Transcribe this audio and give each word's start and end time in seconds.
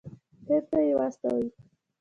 هند 0.47 0.63
ته 0.69 0.77
یې 0.85 0.93
واستوي. 0.97 1.47